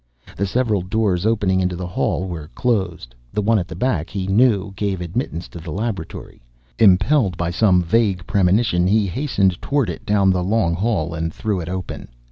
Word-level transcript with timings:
The 0.35 0.47
several 0.47 0.81
doors 0.81 1.27
opening 1.27 1.59
into 1.59 1.75
the 1.75 1.85
hall 1.85 2.27
were 2.27 2.47
closed. 2.55 3.13
The 3.33 3.41
one 3.43 3.59
at 3.59 3.67
the 3.67 3.75
back, 3.75 4.09
he 4.09 4.25
knew, 4.25 4.73
gave 4.75 4.99
admittance 4.99 5.47
to 5.49 5.59
the 5.59 5.69
laboratory. 5.69 6.41
Impelled 6.79 7.37
by 7.37 7.51
some 7.51 7.83
vague 7.83 8.25
premonition, 8.25 8.87
he 8.87 9.05
hastened 9.05 9.61
toward 9.61 9.91
it 9.91 10.03
down 10.03 10.31
the 10.31 10.43
long 10.43 10.73
hall 10.73 11.13
and 11.13 11.31
threw 11.31 11.59
it 11.59 11.69
open. 11.69 12.07